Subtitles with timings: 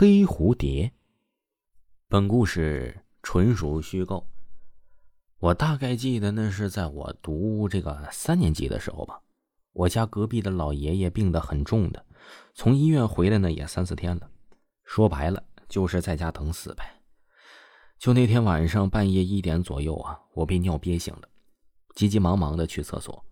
[0.00, 0.90] 黑蝴蝶。
[2.08, 4.26] 本故事纯属虚构。
[5.40, 9.20] 我大概记得那是在我读这个三年级的时候吧。
[9.74, 12.02] 我家隔壁的老爷爷病得很重的，
[12.54, 14.30] 从医院回来呢也三四天了。
[14.84, 16.82] 说白了就是在家等死呗。
[17.98, 21.28] 就那天晚上半夜一点左右啊，我被尿憋醒了，
[21.94, 23.22] 急急忙忙的去厕所。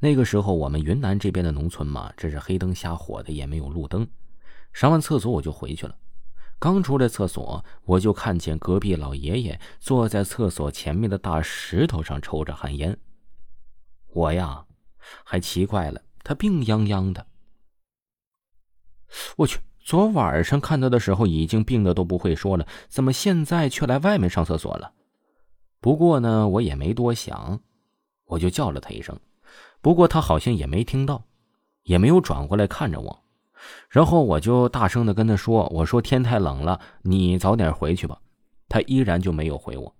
[0.00, 4.04] 那个时候我们云南这边的农村嘛，这是黑灯瞎火的，也没有路灯。
[4.74, 5.96] 上完厕所我就回去了，
[6.58, 12.98] 刚出来厕所，我就看见隔壁老爷爷坐在厕所前面的大石头上抽着旱烟。
[14.08, 14.66] 我呀，
[15.24, 17.24] 还奇怪了，他病殃殃的。
[19.36, 24.92] 我去，昨晚上看他的时候已经病的都不会说了，怎么现在却来外面上厕所了？
[25.80, 27.60] 不过呢，我也没多想，
[28.24, 29.16] 我就叫了他一声，
[29.80, 31.24] 不过他好像也没听到，
[31.84, 33.23] 也没有转过来看着我。
[33.88, 38.18] 然后我就大声的跟他说：“我说天太冷了，你早点回去吧。”
[38.68, 39.94] 他依然就没有回我，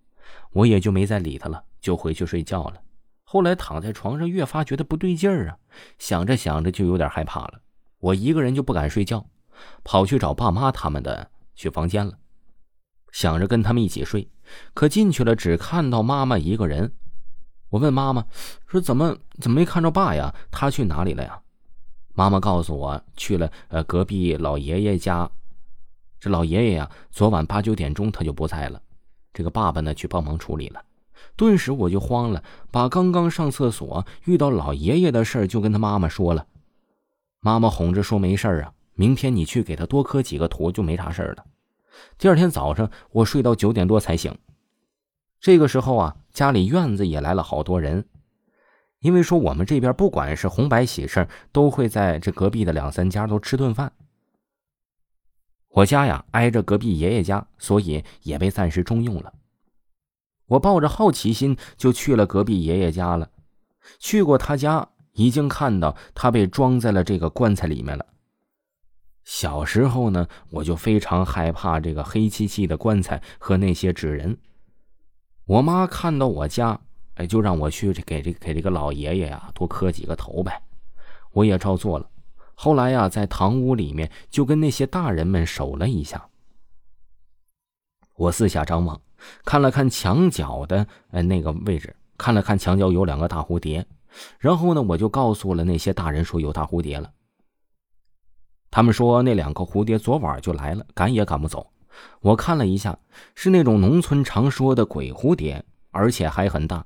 [0.53, 2.81] 我也就没再理他了，就回去睡觉了。
[3.23, 5.57] 后来躺在床上，越发觉得不对劲儿啊，
[5.98, 7.61] 想着想着就有点害怕了。
[8.01, 9.27] 我一个人就不敢睡觉，
[9.85, 12.19] 跑去找爸妈他们的去房间了，
[13.12, 14.29] 想着跟他们一起睡。
[14.73, 16.95] 可进去了，只看到妈妈一个人。
[17.70, 18.25] 我问妈妈
[18.67, 20.35] 说：“怎么怎么没看着爸呀？
[20.51, 21.41] 他去哪里了呀？”
[22.15, 25.29] 妈妈告诉我去了呃隔壁老爷爷家，
[26.20, 28.81] 这老爷爷呀，昨晚八九点钟他就不在了，
[29.33, 30.81] 这个爸爸呢去帮忙处理了，
[31.35, 36.47] 顿时我就慌了，把刚刚上厕所遇到老爷爷的事就跟他妈妈说了，
[37.41, 41.45] 妈妈哄着说没事啊，明天你去给他多磕几个头就没啥事了。
[42.17, 44.33] 第二天早上我睡到九点多才醒，
[45.41, 48.07] 这个时候啊家里院子也来了好多人。
[49.05, 53.92] 因为说我们这边不管是红白喜事都会在这隔壁的两三家都吃顿饭。
[55.69, 59.35] 我家呀挨着隔壁爷爷家，所以也被暂时中用了。
[60.47, 63.29] 我抱着好奇心就去了隔壁爷爷家了。
[63.98, 68.07] 去过他家，已经看到他被装在了这个棺材里面了。
[69.23, 74.39] 小时候呢，我就非常害怕这个黑漆漆的棺材和那些纸人。
[75.45, 76.81] 我妈看到我家。
[77.14, 80.63] 哎，就让我去给这给这个老爷爷呀多磕几个头呗，
[81.33, 82.11] 我也照做了。
[82.55, 86.29] 后来呀，在堂屋里面就跟那些大人们守了一下。
[88.17, 89.01] 我四下张望，
[89.45, 93.85] 看了看墙角的呃那个位置，看了看墙角有两个大蝴蝶，
[94.39, 97.11] 然后呢，我就告诉了那些大人说有大蝴蝶了。
[98.70, 101.70] 他们说那两个蝴蝶昨晚就来了，赶也赶不走。
[102.20, 102.98] 我看了一下，
[103.35, 106.85] 是那种农村常说的鬼蝴蝶，而且还很大。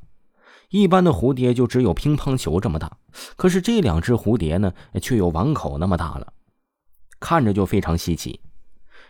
[0.70, 2.98] 一般的蝴蝶就只有乒乓球这么大，
[3.36, 6.32] 可是这两只蝴蝶呢，却有碗口那么大了，
[7.18, 8.40] 看着就非常稀奇。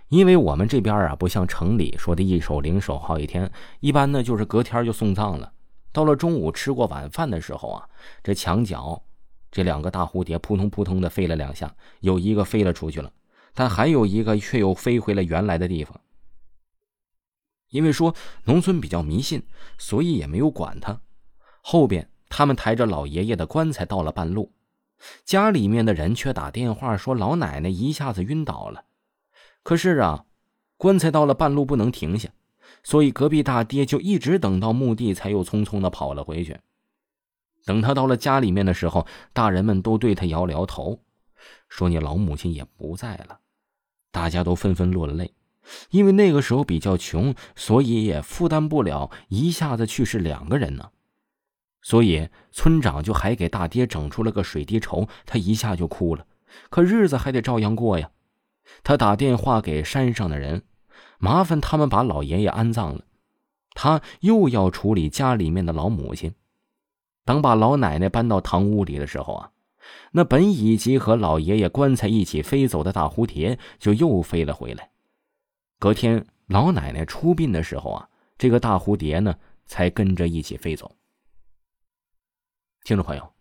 [0.09, 5.53] 因为我们这边啊，不像城里说的一守灵守好几天，一般呢就是隔天就送葬了。
[5.91, 7.89] 到了中午吃过晚饭的时候啊，
[8.23, 9.03] 这墙角
[9.51, 13.13] 这两个大蝴蝶扑通扑通的飞了两下，有一个飞了出去了，
[13.53, 16.01] 但还有一个却又飞回了原来的地方。
[17.71, 18.15] 因为说
[18.45, 19.43] 农村比较迷信，
[19.77, 21.01] 所以也没有管它。
[21.63, 24.53] 后边，他们抬着老爷爷的棺材到了半路，
[25.25, 28.85] 家里面的人却打电话说老奶奶一下子晕倒了。
[29.63, 30.25] 可是啊，
[30.77, 32.31] 棺材到了半路不能停下，
[32.83, 36.59] 所以隔壁大爹就一直等到墓地，才又匆匆的跑了回去。
[37.67, 41.01] 等他到了家里面的时候，大人们都对他摇了摇头，
[41.69, 43.41] 说你老母亲也不在了。
[44.11, 45.35] 大家都纷纷落了泪，
[45.91, 50.91] 因为那个时候比较穷，所以也负担不了一下子去世两个人呢。
[51.89, 56.27] 所以村长就还给大爹整出了个水滴筹，他一下就哭了。
[56.69, 58.11] 可日子还得照样过呀。
[58.85, 60.65] 他打电话给山上的人，
[61.19, 63.07] 麻烦他们把老爷爷安葬了。
[63.73, 66.35] 他又要处理家里面的老母亲。
[67.25, 69.53] 等把老奶奶搬到堂屋里的时候啊，
[70.13, 74.91] 那本已经和老爷爷棺材一起飞走的大蝴蝶就又飞了回来。
[75.79, 80.95] 隔天老奶奶出殡的时候啊，这个大蝴蝶呢才跟着一起飞走。
[82.89, 83.33] 听众朋友，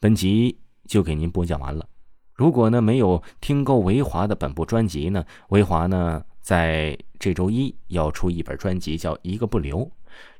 [0.00, 1.86] 本集就给您播讲完了。
[2.32, 9.80] 如果呢没有听够维华的本部专辑呢，维华呢在这周一要出一本专辑，叫《一个不留》。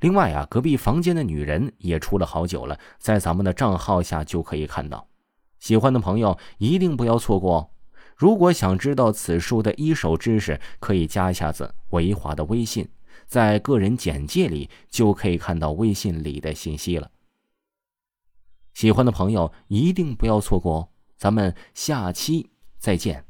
[0.00, 5.06] 另外啊，隔壁房间的女人也出了好久了，在咱们的账号下就可以看到。
[5.60, 7.68] 喜欢的朋友一定不要错过哦。
[8.16, 12.88] 如果想知道此书的一手知识，可以加一下子维华的微信，
[13.26, 17.10] 在个人简介里就可以看到微信里的信息了。
[18.74, 20.88] 喜欢的朋友一定不要错过哦。
[21.16, 23.24] 咱们下期再见。